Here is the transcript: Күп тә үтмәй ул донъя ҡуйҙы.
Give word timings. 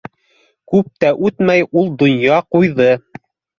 Күп 0.73 0.87
тә 1.03 1.11
үтмәй 1.29 1.67
ул 1.83 1.93
донъя 2.01 2.43
ҡуйҙы. 2.57 2.91